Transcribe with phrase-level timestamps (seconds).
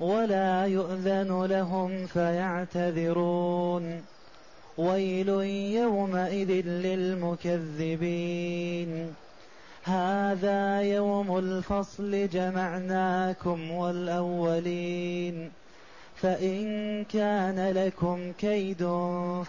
[0.00, 4.02] ولا يؤذن لهم فيعتذرون.
[4.78, 5.28] ويل
[5.74, 9.14] يومئذ للمكذبين.
[9.84, 15.50] هذا يوم الفصل جمعناكم والأولين.
[16.16, 18.88] فإن كان لكم كيد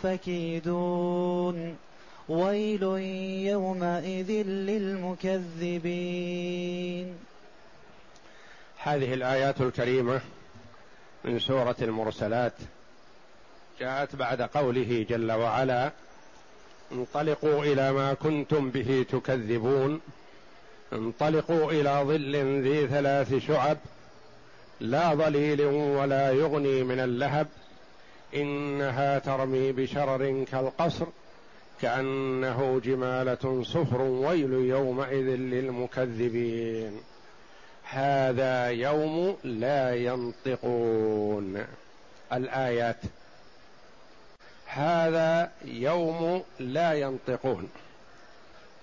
[0.04, 1.76] فكيدون.
[2.30, 2.84] ويل
[3.48, 5.86] يومئذ للمكذبين.
[8.84, 10.22] هذه الآيات الكريمة
[11.24, 12.54] من سورة المرسلات
[13.80, 15.92] جاءت بعد قوله جل وعلا
[16.92, 20.02] انطلقوا إلى ما كنتم به تكذبون.
[20.94, 23.78] انطلقوا إلى ظل ذي ثلاث شعب
[24.80, 27.48] لا ظليل ولا يغني من اللهب.
[28.36, 31.06] إنها ترمي بشرر كالقصر
[31.82, 37.02] كأنه جمالة صفر ويل يومئذ للمكذبين.
[37.92, 41.66] هذا يوم لا ينطقون.
[42.34, 43.00] الآيات.
[44.66, 47.70] هذا يوم لا ينطقون.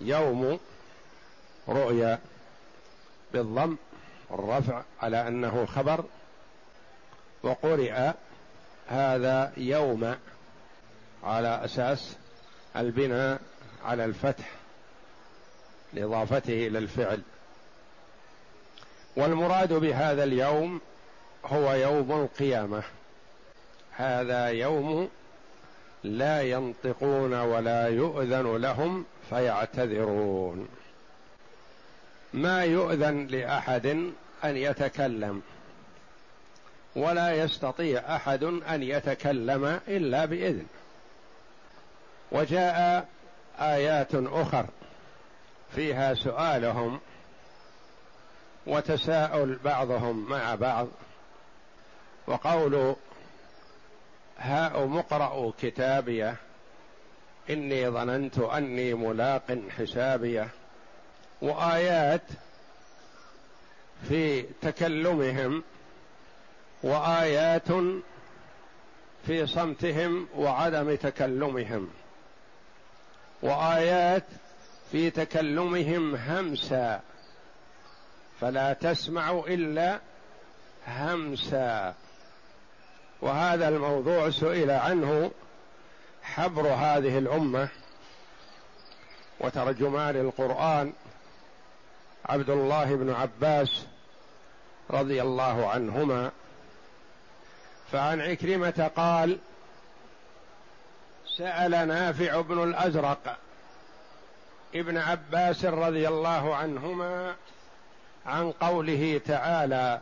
[0.00, 0.60] يوم
[1.68, 2.18] رؤيا
[3.32, 3.76] بالضم
[4.30, 6.04] الرفع على أنه خبر.
[7.42, 8.12] وقرئ
[8.88, 10.16] هذا يوم
[11.24, 12.16] على أساس
[12.76, 13.40] البناء
[13.84, 14.50] على الفتح
[15.92, 17.22] لإضافته إلى الفعل.
[19.16, 20.80] والمراد بهذا اليوم
[21.44, 22.82] هو يوم القيامة.
[23.92, 25.08] هذا يوم
[26.04, 30.68] لا ينطقون ولا يؤذن لهم فيعتذرون.
[32.34, 33.86] ما يؤذن لأحد
[34.44, 35.42] أن يتكلم
[36.96, 40.66] ولا يستطيع أحد أن يتكلم إلا بإذن.
[42.32, 43.08] وجاء
[43.60, 44.66] آيات أخر
[45.74, 47.00] فيها سؤالهم
[48.66, 50.88] وتساءل بعضهم مع بعض
[52.26, 52.96] وقول
[54.38, 56.36] هاؤم اقرأوا كتابيه
[57.50, 60.48] إني ظننت أني ملاق حسابيه
[61.42, 62.22] وآيات
[64.08, 65.62] في تكلمهم
[66.82, 67.68] وآيات
[69.26, 71.88] في صمتهم وعدم تكلمهم
[73.42, 74.24] وآيات
[74.92, 77.00] في تكلمهم همسا.
[78.40, 80.00] فلا تسمع إلا
[80.86, 81.94] همسا.
[83.20, 85.30] وهذا الموضوع سئل عنه
[86.22, 87.68] حبر هذه الأمة
[89.40, 90.92] وترجمان القرآن
[92.26, 93.86] عبد الله بن عباس
[94.90, 96.30] رضي الله عنهما.
[97.92, 99.38] فعن عكرمة قال
[101.36, 103.38] سأل نافع بن الأزرق
[104.74, 107.34] ابن عباس رضي الله عنهما
[108.26, 110.00] عن قوله تعالى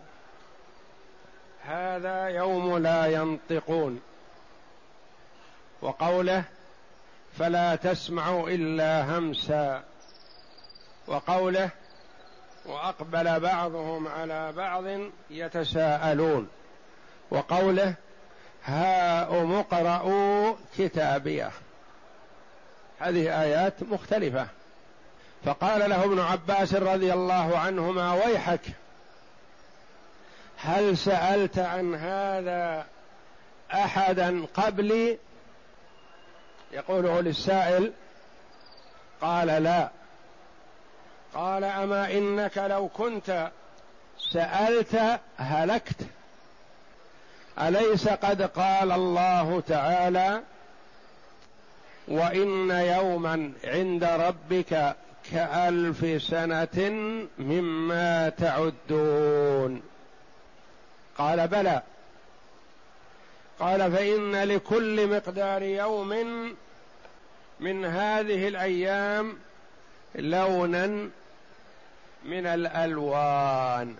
[1.64, 4.00] هذا يوم لا ينطقون
[5.82, 6.44] وقوله
[7.38, 9.82] فلا تسمع إلا همسا
[11.06, 11.70] وقوله
[12.66, 14.84] وأقبل بعضهم على بعض
[15.30, 16.48] يتساءلون
[17.30, 17.94] وقوله
[18.64, 21.50] هاؤم اقرأوا كتابيه.
[22.98, 24.46] هذه آيات مختلفة.
[25.44, 28.60] فقال له ابن عباس رضي الله عنهما ويحك
[30.56, 32.86] هل سألت عن هذا
[33.74, 35.18] أحدا قبلي؟
[36.72, 37.92] يقوله للسائل
[39.20, 39.88] قال لا.
[41.34, 43.50] قال أما إنك لو كنت
[44.18, 45.96] سألت هلكت.
[47.58, 50.40] أليس قد قال الله تعالى
[52.08, 54.96] وإن يوما عند ربك
[55.32, 56.92] كألف سنة
[57.38, 59.82] مما تعدون.
[61.18, 61.82] قال بلى.
[63.58, 66.08] قال فإن لكل مقدار يوم
[67.60, 69.38] من هذه الأيام
[70.14, 70.86] لونا
[72.24, 73.96] من الألوان.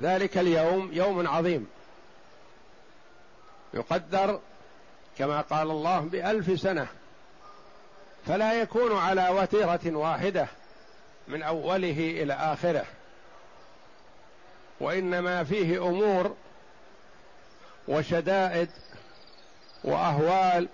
[0.00, 1.66] ذلك اليوم يوم عظيم.
[3.74, 4.40] يقدر
[5.18, 6.86] كما قال الله بألف سنة.
[8.26, 10.46] فلا يكون على وتيرة واحدة
[11.28, 12.84] من أوله إلى آخره.
[14.80, 16.36] وإنما فيه أمور
[17.88, 18.68] وشدائد
[19.84, 20.68] وأهوال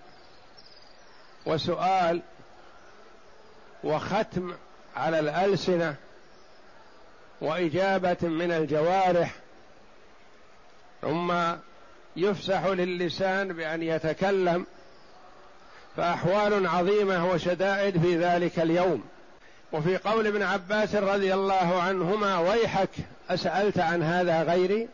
[1.46, 2.22] وسؤال
[3.84, 4.54] وختم
[4.96, 5.94] على الألسنة
[7.40, 9.34] وإجابة من الجوارح
[11.02, 11.34] ثم
[12.16, 14.66] يفسح للسان بأن يتكلم
[15.96, 19.04] فأحوال عظيمة وشدائد في ذلك اليوم.
[19.72, 22.90] وفي قول ابن عباس رضي الله عنهما ويحك
[23.30, 24.88] أسألت عن هذا غيري؟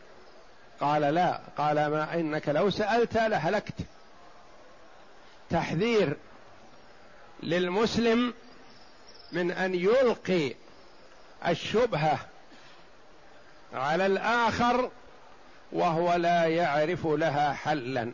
[0.81, 1.41] قال لا.
[1.59, 3.75] قال ما إنك لو سألت لهلكت.
[5.51, 6.17] تحذير
[7.43, 8.35] للمسلم
[9.33, 10.55] من أن يلقي
[11.49, 12.19] الشبهة
[13.75, 14.91] على الآخر
[15.73, 18.13] وهو لا يعرف لها حلا.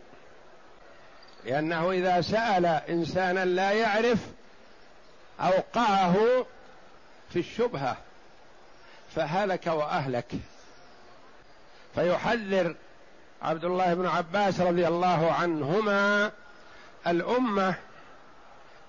[1.44, 4.18] لأنه إذا سأل إنسانا لا يعرف
[5.40, 6.46] أوقعه
[7.32, 7.96] في الشبهة
[9.14, 10.32] فهلك وأهلك.
[11.94, 12.74] فيحذر
[13.42, 16.32] عبد الله بن عباس رضي الله عنهما
[17.06, 17.74] الأمة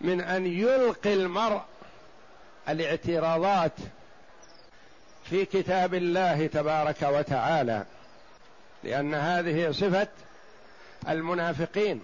[0.01, 1.61] من أن يلقي المرء
[2.69, 3.71] الاعتراضات
[5.23, 7.85] في كتاب الله تبارك وتعالى
[8.83, 10.07] لأن هذه صفة
[11.09, 12.01] المنافقين.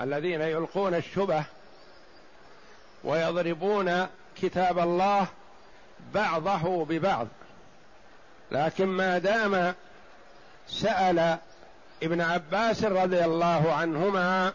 [0.00, 1.44] الذين يلقون الشبه
[3.04, 4.06] ويضربون
[4.42, 5.26] كتاب الله
[6.14, 7.26] بعضه ببعض.
[8.50, 9.74] لكن ما دام
[10.68, 11.38] سأل
[12.02, 14.52] ابن عباس رضي الله عنهما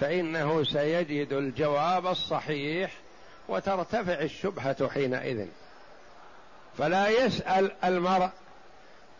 [0.00, 2.92] فإنه سيجد الجواب الصحيح
[3.48, 5.46] وترتفع الشبهة حينئذ.
[6.78, 8.28] فلا يسأل المرء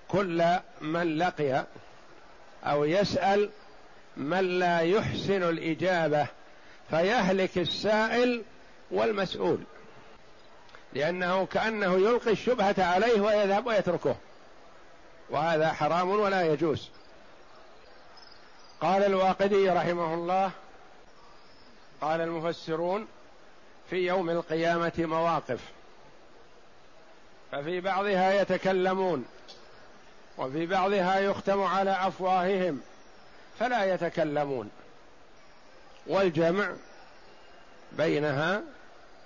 [0.08, 0.44] كل
[0.80, 1.64] من لقي
[2.64, 3.50] أو يسأل
[4.16, 6.26] من لا يحسن الإجابة
[6.90, 8.42] فيهلك السائل
[8.90, 9.58] والمسؤول.
[10.92, 14.16] لأنه كأنه يلقي الشبهة عليه ويذهب ويتركه.
[15.30, 16.90] وهذا حرام ولا يجوز.
[18.80, 20.50] قال الواقدي رحمه الله
[22.00, 23.06] قال المفسرون
[23.90, 25.60] في يوم القيامة مواقف.
[27.52, 29.24] ففي بعضها يتكلمون
[30.38, 32.80] وفي بعضها يختم على أفواههم.
[33.58, 34.70] فلا يتكلمون
[36.06, 36.68] والجمع
[37.92, 38.62] بينها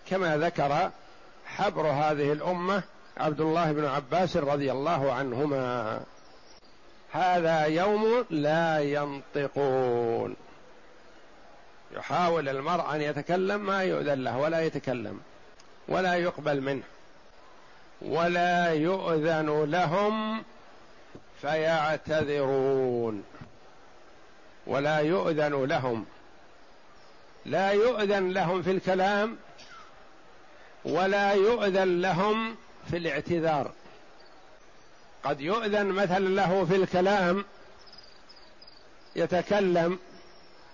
[0.06, 0.90] كما ذكر
[1.46, 2.82] حبر هذه الأمة
[3.16, 6.00] عبد الله بن عباس رضي الله عنهما.
[7.12, 10.36] هذا يوم لا ينطقون.
[11.92, 15.20] يحاول المرء أن يتكلم ما يؤذن له ولا يتكلم
[15.88, 16.82] ولا يقبل منه
[18.02, 20.44] ولا يؤذن لهم
[21.40, 23.24] فيعتذرون.
[24.70, 26.04] ولا يؤذن لهم.
[27.44, 29.36] لا يؤذن لهم في الكلام
[30.84, 32.56] ولا يؤذن لهم
[32.90, 33.70] في الاعتذار.
[35.24, 37.44] قد يؤذن مثلا له في الكلام
[39.16, 39.98] يتكلم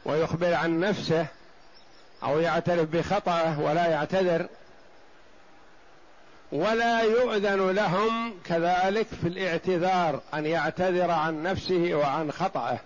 [0.05, 1.27] ويخبر عن نفسه
[2.23, 4.47] أو يعترف بخطأه ولا يعتذر.
[6.53, 12.79] ولا يؤذن لهم كذلك في الاعتذار أن يعتذر عن نفسه وعن خطأه.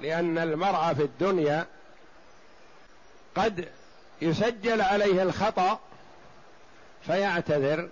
[0.00, 1.66] لأن المرء في الدنيا
[3.34, 3.68] قد
[4.22, 5.80] يسجل عليه الخطأ
[7.06, 7.88] فيعتذر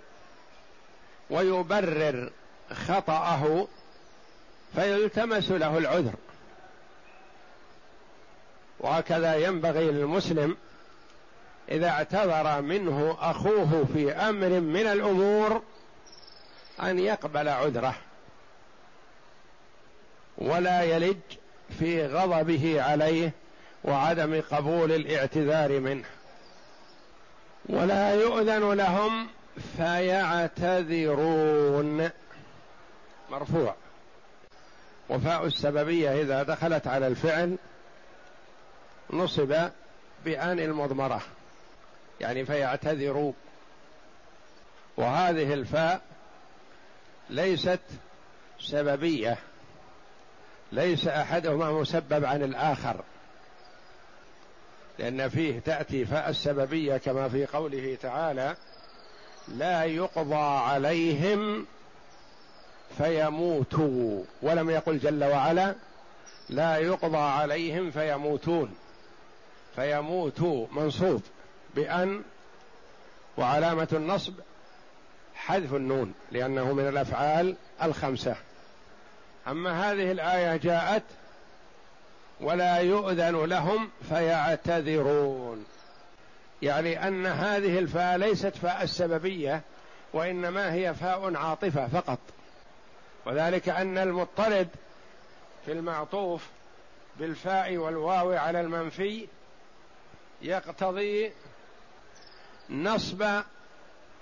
[1.29, 2.31] ويبرر
[2.87, 3.67] خطأه
[4.75, 6.13] فيلتمس له العذر.
[8.79, 10.57] وهكذا ينبغي للمسلم
[11.71, 15.61] إذا اعتذر منه أخوه في أمر من الأمور
[16.81, 17.95] أن يقبل عذره.
[20.37, 21.17] ولا يلج
[21.79, 23.31] في غضبه عليه
[23.83, 26.05] وعدم قبول الاعتذار منه.
[27.65, 29.27] ولا يؤذن لهم
[29.77, 31.29] فيعتذرون.
[33.31, 33.75] مرفوع.
[35.09, 37.57] وفاء السببية إذا دخلت على الفعل
[39.09, 39.69] نصب
[40.25, 41.21] بآن المضمرة
[42.21, 43.33] يعني فيعتذروا.
[44.97, 46.01] وهذه الفاء
[47.29, 47.79] ليست
[48.59, 49.37] سببية.
[50.71, 53.01] ليس أحدهما مسبب عن الآخر
[54.99, 58.55] لأن فيه تأتي فاء السببية كما في قوله تعالى
[59.47, 61.65] لا يقضى عليهم
[62.97, 65.75] فيموتوا ولم يقل جل وعلا
[66.49, 68.75] لا يقضى عليهم فيموتون
[69.75, 71.21] فيموت منصوب
[71.75, 72.21] بأن
[73.37, 74.33] وعلامة النصب
[75.35, 78.35] حذف النون لأنه من الأفعال الخمسة.
[79.49, 81.03] أما هذه الآية جاءت
[82.41, 85.65] ولا يؤذن لهم فيعتذرون.
[86.61, 89.61] يعني أن هذه الفاء ليست فاء السببية
[90.13, 92.19] وإنما هي فاء عاطفة فقط.
[93.25, 94.67] وذلك أن المضطرد
[95.65, 96.47] في المعطوف
[97.19, 99.27] بالفاء والواو على المنفي
[100.41, 101.31] يقتضي
[102.69, 103.25] نصب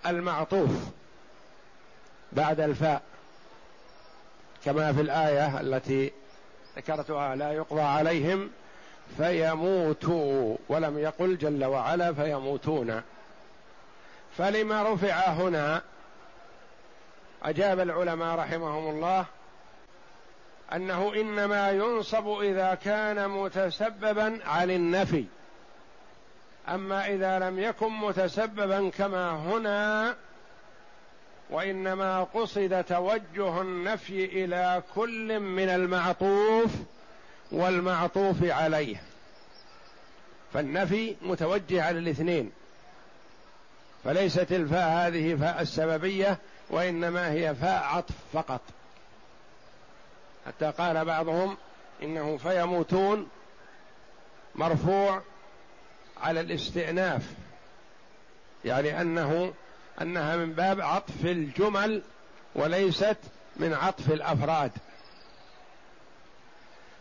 [0.05, 0.71] المعطوف
[2.31, 3.01] بعد الفاء.
[4.65, 6.11] كما في الآية التي
[6.77, 8.49] ذكرتها لا يقضى عليهم
[9.17, 13.01] فيموتوا ولم يقل جل وعلا فيموتون.
[14.37, 15.81] فلما رفع هنا
[17.43, 19.25] أجاب العلماء رحمهم الله
[20.73, 25.25] أنه إنما ينصب إذا كان متسببا عن النفي.
[26.69, 30.15] أما إذا لم يكن متسببا كما هنا
[31.49, 36.71] وإنما قصد توجه النفي إلى كل من المعطوف
[37.51, 39.01] والمعطوف عليه.
[40.53, 42.51] فالنفي متوجه على الاثنين.
[44.03, 46.37] فليست الفاء هذه فاء السببية
[46.69, 48.61] وإنما هي فاء عطف فقط.
[50.45, 51.57] حتى قال بعضهم
[52.03, 53.27] إنه فيموتون
[54.55, 55.21] مرفوع
[56.21, 57.21] على الاستئناف
[58.65, 59.53] يعني أنه
[60.01, 62.01] أنها من باب عطف الجمل
[62.55, 63.17] وليست
[63.55, 64.71] من عطف الأفراد.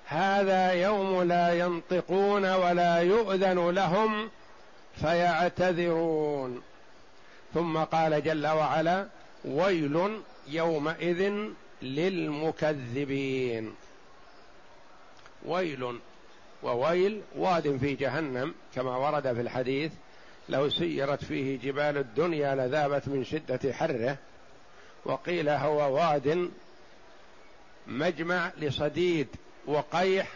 [0.06, 4.30] هذا يوم لا ينطقون ولا يؤذن لهم
[5.00, 6.62] فيعتذرون.
[7.54, 9.06] ثم قال جل وعلا
[9.44, 11.32] ويل يومئذ
[11.82, 13.74] للمكذبين.
[15.44, 15.98] ويل
[16.62, 19.92] وويل واد في جهنم كما ورد في الحديث
[20.48, 24.16] لو سيرت فيه جبال الدنيا لذابت من شدة حره
[25.04, 26.50] وقيل هو واد
[27.86, 29.28] مجمع لصديد
[29.66, 30.28] وقيح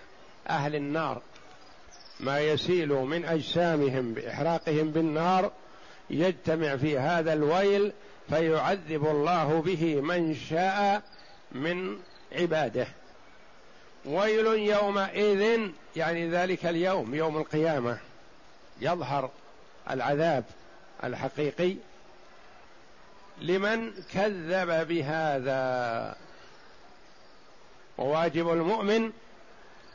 [0.48, 1.22] أهل النار
[2.20, 5.52] ما يسيل من أجسامهم بإحراقهم بالنار
[6.10, 7.92] يجتمع في هذا الويل
[8.28, 11.02] فيعذب الله به من شاء
[11.52, 11.98] من
[12.32, 12.86] عباده.
[14.04, 17.98] ويل يومئذ يعني ذلك اليوم يوم القيامة
[18.80, 19.30] يظهر
[19.90, 20.44] العذاب
[21.04, 21.76] الحقيقي
[23.40, 26.16] لمن كذب بهذا.
[27.98, 29.12] وواجب المؤمن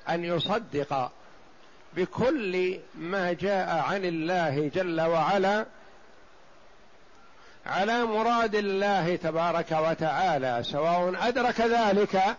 [0.10, 1.12] أن يصدق
[1.94, 5.66] بكل ما جاء عن الله جل وعلا
[7.66, 12.38] على مراد الله تبارك وتعالى سواء أدرك ذلك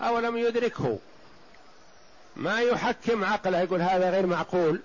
[0.00, 0.98] أو لم يدركه.
[2.36, 4.82] ما يحكم عقله يقول هذا غير معقول.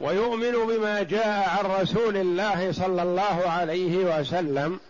[0.00, 4.80] ويؤمن بما جاء عن رسول الله صلى الله عليه وسلم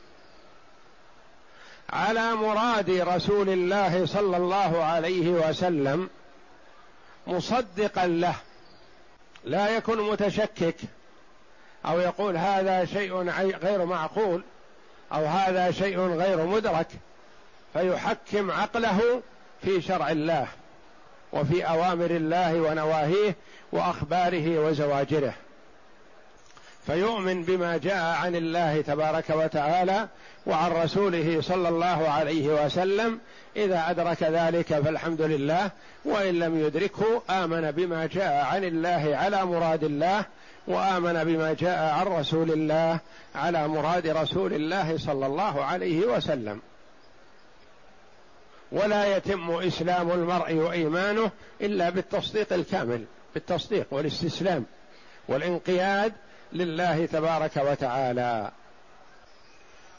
[1.91, 6.11] على مراد رسول الله صلى الله عليه وسلم
[7.27, 8.35] مصدقا له
[9.45, 10.77] لا يكن متشكك
[11.87, 13.15] أو يقول هذا شيء
[13.63, 14.43] غير معقول
[15.13, 16.89] أو هذا شيء غير مدرك
[17.73, 19.23] فيحكم عقله
[19.63, 20.49] في شرع الله.
[21.40, 23.37] وفي أوامر الله ونواهيه
[23.73, 25.35] وأخباره وزواجره.
[26.87, 30.09] فيؤمن بما جاء عن الله تبارك وتعالى
[30.47, 33.21] وعن رسوله صلى الله عليه وسلم.
[33.57, 35.71] إذا أدرك ذلك فالحمد لله
[36.05, 40.25] وإن لم يدركه آمن بما جاء عن الله على مراد الله
[40.66, 42.99] وآمن بما جاء عن رسول الله
[43.35, 46.61] على مراد رسول الله صلى الله عليه وسلم.
[48.73, 51.30] ولا يتم إسلام المرء وإيمانه
[51.61, 53.04] إلا بالتصديق الكامل
[53.35, 54.64] بالتصديق والاستسلام
[55.28, 56.12] والانقياد
[56.52, 58.50] لله تبارك وتعالى.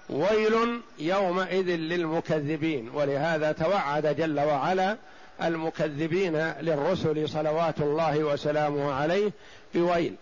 [0.10, 4.98] ويل يومئذ للمكذبين ولهذا توعد جل وعلا
[5.44, 9.32] المكذبين للرسل صلوات الله وسلامه عليه
[9.76, 10.16] بويل.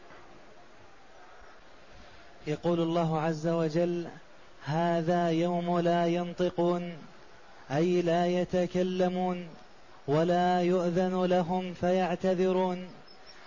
[2.48, 4.08] يقول الله عز وجل
[4.66, 6.94] هذا يوم لا ينطقون
[7.72, 9.48] أي لا يتكلمون
[10.08, 12.88] ولا يؤذن لهم فيعتذرون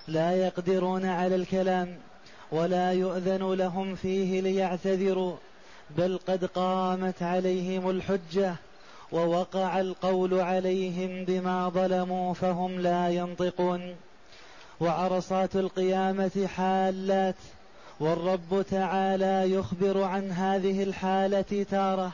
[0.08, 1.96] لا يقدرون على الكلام
[2.52, 5.36] ولا يؤذن لهم فيه ليعتذروا
[5.96, 8.54] بل قد قامت عليهم الحجة
[9.12, 13.94] ووقع القول عليهم بما ظلموا فهم لا ينطقون.
[14.80, 17.34] وعرصات القيامة حالات
[18.00, 22.12] والرب تعالى يخبر عن هذه الحالة تارة.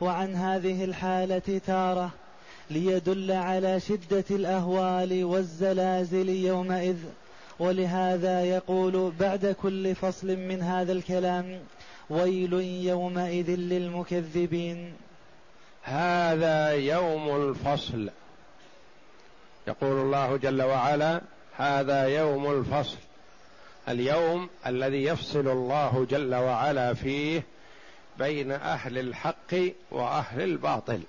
[0.00, 2.10] وعن هذه الحالة تارة
[2.70, 6.96] ليدل على شدة الأهوال والزلازل يومئذ.
[7.58, 11.60] ولهذا يقول بعد كل فصل من هذا الكلام
[12.10, 12.52] ويل
[12.84, 14.92] يومئذ للمكذبين.
[15.82, 18.10] هذا يوم الفصل.
[19.68, 21.20] يقول الله جل وعلا
[21.56, 22.96] هذا يوم الفصل.
[23.88, 27.42] اليوم الذي يفصل الله جل وعلا فيه
[28.18, 29.54] بين أهل الحق
[29.90, 31.02] وأهل الباطل.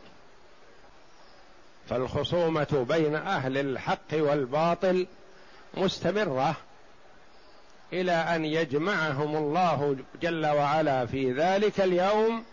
[1.89, 5.07] فالخصومة بين أهل الحق والباطل
[5.73, 6.55] مستمرة
[7.93, 12.43] إلى أن يجمعهم الله جل وعلا في ذلك اليوم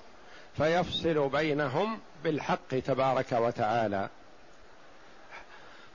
[0.56, 4.08] فيفصل بينهم بالحق تبارك وتعالى.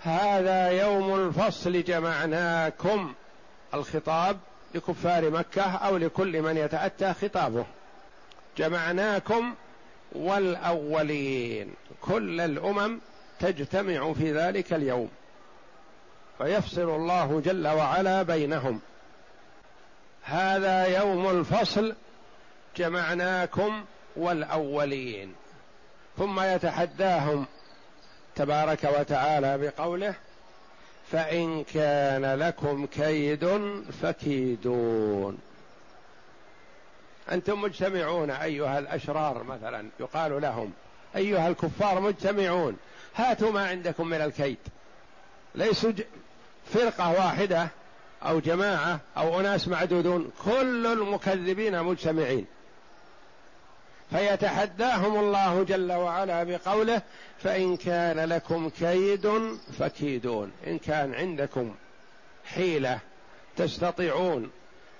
[0.01, 3.13] هذا يوم الفصل جمعناكم.
[3.73, 4.37] الخطاب
[4.75, 7.65] لكفار مكة أو لكل من يتأتى خطابه.
[8.57, 9.55] جمعناكم
[10.11, 11.73] والأولين.
[12.01, 12.99] كل الأمم
[13.39, 15.09] تجتمع في ذلك اليوم.
[16.37, 18.79] فيفصل الله جل وعلا بينهم.
[20.23, 21.95] هذا يوم الفصل
[22.77, 23.83] جمعناكم
[24.15, 25.33] والأولين.
[26.17, 27.45] ثم يتحداهم
[28.35, 30.13] تبارك وتعالى بقوله
[31.11, 33.61] فإن كان لكم كيد
[34.01, 35.37] فكيدون.
[37.31, 40.71] أنتم مجتمعون أيها الأشرار مثلا يقال لهم
[41.15, 42.77] أيها الكفار مجتمعون
[43.15, 44.57] هاتوا ما عندكم من الكيد.
[45.55, 45.91] ليسوا
[46.73, 47.67] فرقة واحدة
[48.23, 52.45] أو جماعة أو أناس معدودون كل المكذبين مجتمعين.
[54.11, 57.01] فيتحداهم الله جل وعلا بقوله
[57.43, 60.51] فإن كان لكم كيد فكيدون.
[60.67, 61.75] إن كان عندكم
[62.45, 62.99] حيلة
[63.57, 64.51] تستطيعون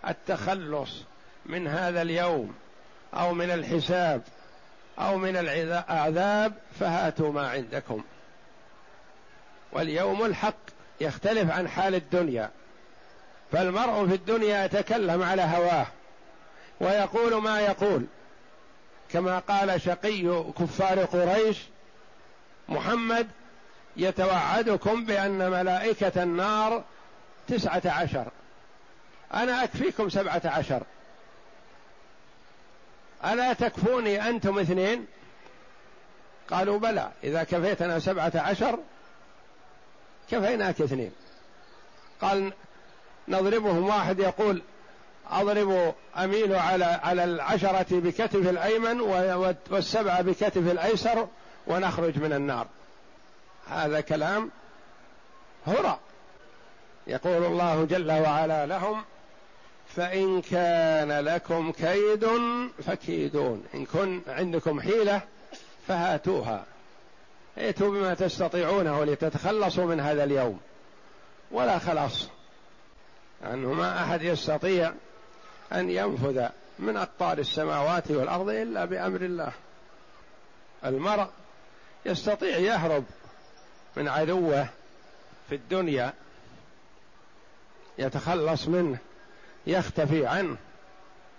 [0.08, 1.04] التخلص
[1.46, 2.56] من هذا اليوم
[3.14, 4.22] أو من الحساب
[5.00, 8.04] أو من العذاب فهاتوا ما عندكم.
[9.72, 10.56] واليوم الحق
[11.02, 12.50] يختلف عن حال الدنيا.
[13.52, 15.88] فالمرء في الدنيا يتكلم على هواه
[16.82, 18.06] ويقول ما يقول.
[19.12, 21.58] كما قال شقي كفار قريش
[22.70, 23.28] محمد
[23.98, 26.84] يتوعدكم بأن ملائكة النار
[27.48, 28.28] تسعة عشر.
[29.34, 30.84] أنا أكفيكم سبعة عشر.
[33.26, 35.06] ألا تكفوني أنتم اثنين؟
[36.50, 38.80] قالوا بلى إذا كفيتنا سبعة عشر
[40.32, 41.12] كفيناك اثنين.
[42.22, 42.54] قال
[43.28, 44.62] نضربهم واحد يقول
[45.32, 49.02] أضرب أميل على على العشرة بكتف الأيمن
[49.72, 51.28] والسبعة بكتف الأيسر
[51.68, 52.68] ونخرج من النار.
[53.68, 54.52] هذا كلام
[55.68, 56.00] هرى.
[57.08, 59.04] يقول الله جل وعلا لهم
[59.96, 62.28] فإن كان لكم كيد
[62.86, 63.66] فكيدون.
[63.74, 65.22] إن كن عندكم حيلة
[65.88, 66.66] فهاتوها.
[67.58, 70.60] ائتوا بما تستطيعونه لتتخلصوا من هذا اليوم.
[71.52, 72.28] ولا خلاص.
[73.44, 74.94] لأنه ما أحد يستطيع
[75.74, 76.48] أن ينفذ
[76.80, 79.52] من أقطار السماوات والأرض إلا بأمر الله.
[80.86, 81.28] المرء
[82.06, 83.04] يستطيع يهرب
[83.96, 84.68] من عدوه
[85.50, 86.14] في الدنيا
[87.98, 88.98] يتخلص منه.
[89.68, 90.58] يختفي عنه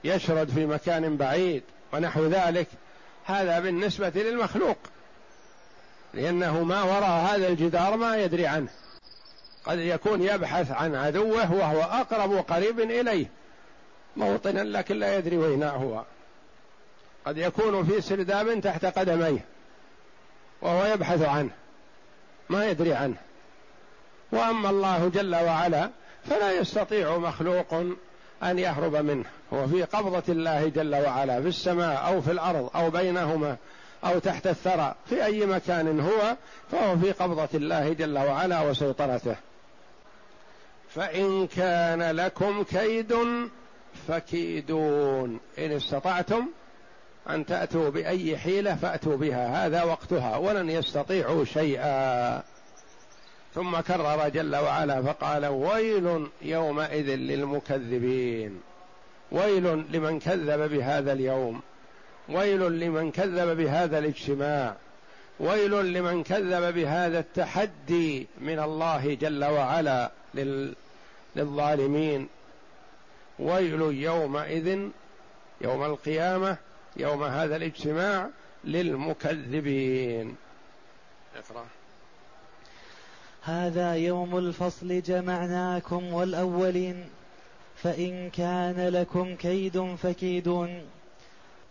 [0.05, 2.67] يشرد في مكان بعيد ونحو ذلك.
[3.25, 4.79] هذا بالنسبة للمخلوق
[6.15, 8.69] لأنه ما وراء هذا الجدار ما يدري عنه.
[9.65, 13.27] قد يكون يبحث عن عدوه وهو أقرب قريب إليه
[14.17, 16.05] موطنا لكن لا يدري وين هو.
[17.27, 19.45] قد يكون في سرداب تحت قدميه
[20.63, 21.51] وهو يبحث عنه
[22.49, 23.17] ما يدري عنه.
[24.33, 25.91] وأما الله جل وعلا
[26.25, 27.85] فلا يستطيع مخلوق
[28.43, 29.25] أن يهرب منه.
[29.53, 33.57] هو في قبضة الله جل وعلا في السماء أو في الأرض أو بينهما
[34.05, 36.37] أو تحت الثرى في أي مكان هو
[36.73, 39.37] فهو في قبضة الله جل وعلا وسيطرته.
[40.95, 43.15] فإن كان لكم كيد
[44.09, 45.41] فكيدون.
[45.59, 46.47] إن استطعتم
[47.31, 49.67] أن تأتوا بأي حيلة فأتوا بها.
[49.67, 52.43] هذا وقتها ولن يستطيعوا شيئا.
[53.55, 58.61] ثم كرر جل وعلا فقال ويل يومئذ للمكذبين.
[59.33, 61.63] ويل لمن كذب بهذا اليوم.
[62.29, 64.77] ويل لمن كذب بهذا الاجتماع.
[65.41, 70.11] ويل لمن كذب بهذا التحدي من الله جل وعلا
[71.37, 72.29] للظالمين.
[73.39, 74.89] ويل يومئذ
[75.61, 76.57] يوم القيامة
[76.97, 78.29] يوم هذا الاجتماع
[78.65, 80.37] للمكذبين.
[81.37, 81.65] اقرأ.
[83.45, 87.05] هذا يوم الفصل جمعناكم والأولين
[87.77, 90.83] فإن كان لكم كيد فكيدون.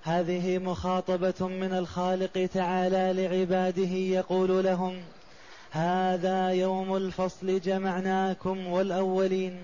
[0.03, 5.01] هذه مخاطبة من الخالق تعالى لعباده يقول لهم
[5.71, 9.57] هذا يوم الفصل جمعناكم والأولين.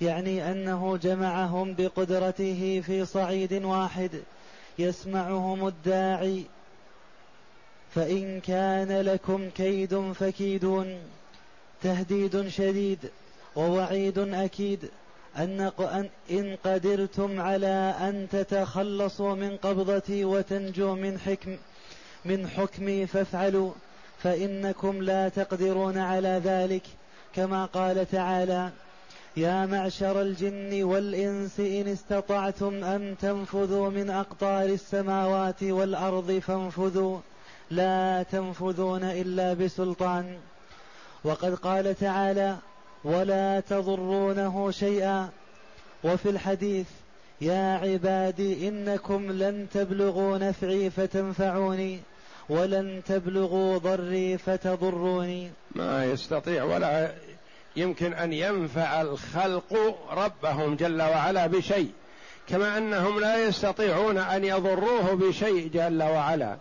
[0.00, 4.10] يعني أنه جمعهم بقدرته في صعيد واحد
[4.78, 6.44] يسمعهم الداعي.
[7.94, 10.98] فإن كان لكم كيد فكيدون.
[11.82, 12.98] تهديد شديد
[13.56, 14.90] ووعيد أكيد
[15.36, 15.70] أن
[16.30, 21.56] إن قدرتم على أن تتخلصوا من قبضتي وتنجوا من حكم
[22.24, 23.72] من حكمي فافعلوا
[24.22, 26.82] فإنكم لا تقدرون على ذلك.
[27.34, 28.70] كما قال تعالى
[29.36, 37.18] يا معشر الجن والإنس إن استطعتم أن تنفذوا من أقطار السماوات والأرض فانفذوا
[37.70, 40.36] لا تنفذون إلا بسلطان.
[41.24, 42.56] وقد قال تعالى
[43.04, 45.28] ولا تضرونه شيئا.
[46.04, 46.86] وفي الحديث
[47.40, 52.00] يا عبادي إنكم لن تبلغوا نفعي فتنفعوني
[52.48, 55.50] ولن تبلغوا ضري فتضروني.
[55.74, 57.12] ما يستطيع ولا
[57.76, 61.90] يمكن أن ينفع الخلق ربهم جل وعلا بشيء
[62.48, 66.56] كما أنهم لا يستطيعون أن يضروه بشيء جل وعلا.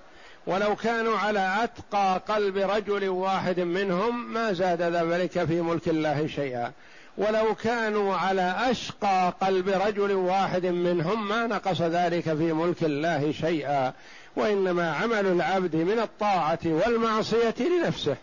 [0.48, 6.72] ولو كانوا على أتقى قلب رجل واحد منهم ما زاد ذلك في ملك الله شيئا.
[7.18, 13.94] ولو كانوا على أشقى قلب رجل واحد منهم ما نقص ذلك في ملك الله شيئا.
[14.36, 18.16] وإنما عمل العبد من الطاعة والمعصية لنفسه.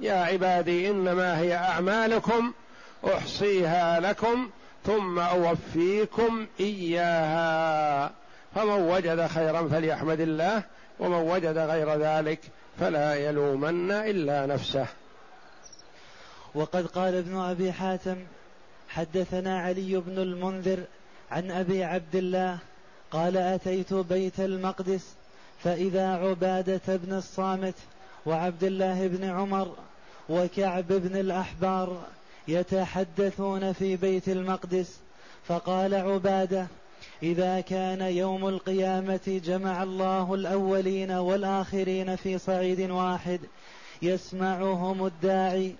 [0.00, 2.52] يا عبادي إنما هي أعمالكم
[3.14, 4.50] أحصيها لكم
[4.86, 8.10] ثم أوفيكم إياها.
[8.54, 10.62] فمن وجد خيرا فليحمد الله.
[10.98, 12.40] ومن وجد غير ذلك
[12.80, 14.86] فلا يلومن إلا نفسه.
[16.54, 18.16] وقد قال ابن أبي حاتم
[18.88, 20.78] حدثنا علي بن المنذر
[21.30, 22.58] عن أبي عبد الله
[23.10, 25.14] قال أتيت بيت المقدس
[25.64, 27.74] فإذا عبادة بن الصامت
[28.26, 29.76] وعبد الله بن عمر
[30.28, 32.02] وكعب بن الأحبار
[32.48, 34.98] يتحدثون في بيت المقدس
[35.48, 36.66] فقال عبادة
[37.24, 43.40] إذا كان يوم القيامة جمع الله الأولين والآخرين في صعيد واحد
[44.02, 45.74] يسمعهم الداعي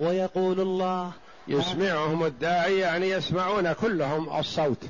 [0.00, 1.12] ويقول الله
[1.48, 4.84] يسمعهم الداعي يعني يسمعون كلهم الصوت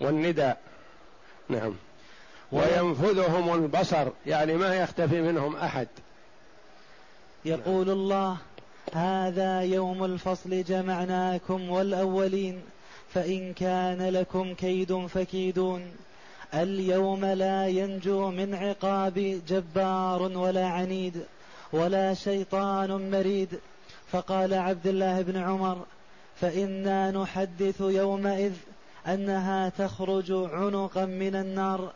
[0.00, 0.60] والنداء.
[1.48, 1.74] نعم.
[2.52, 5.88] وينفذهم البصر يعني ما يختفي منهم أحد.
[7.44, 8.36] يقول الله
[8.92, 12.62] هذا يوم الفصل جمعناكم والأولين.
[13.14, 15.82] فإن كان لكم كيد فكيدون.
[16.54, 21.24] اليوم لا ينجو من عقاب جبار ولا عنيد
[21.72, 23.48] ولا شيطان مريد.
[24.12, 25.78] فقال عبد الله بن عمر
[26.40, 28.52] فإنا نحدث يومئذ
[29.06, 31.92] أنها تخرج عنقا من النار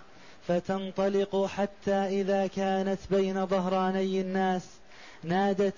[0.49, 4.63] فتنطلق حتى إذا كانت بين ظهراني الناس.
[5.23, 5.75] نادت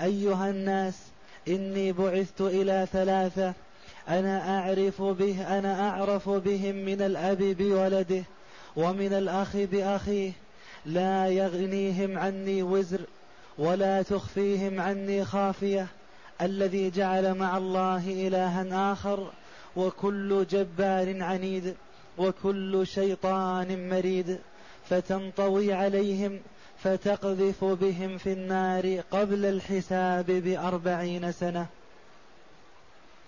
[0.00, 0.94] أيها الناس
[1.48, 3.54] إني بعثت إلى ثلاثة
[4.08, 8.22] أنا أعرف به أنا أعرف بهم من الأب بولده
[8.76, 10.32] ومن الأخ بأخيه.
[10.86, 13.00] لا يغنيهم عني وزر
[13.58, 15.86] ولا تخفيهم عني خافية.
[16.42, 19.30] الذي جعل مع الله إلها آخر
[19.76, 21.74] وكل جبار عنيد
[22.18, 24.38] وكل شيطان مريد.
[24.88, 26.38] فتنطوي عليهم
[26.82, 31.66] فتقذف بهم في النار قبل الحساب بأربعين سنة.